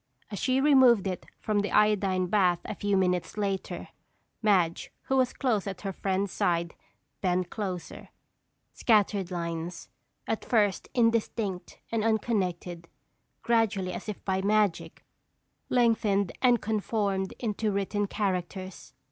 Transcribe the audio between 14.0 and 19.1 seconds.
if by magic, lengthened and conformed into written characters.